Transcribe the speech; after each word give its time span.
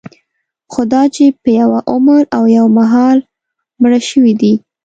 خوداچې 0.71 1.25
په 1.41 1.49
یوه 1.59 1.79
عمر 1.91 2.21
او 2.35 2.43
یوه 2.57 2.71
مهال 2.77 3.17
مړه 3.81 3.99
شوي 4.09 4.33
دي. 4.41 4.53